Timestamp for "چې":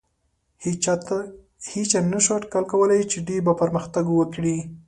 3.11-3.17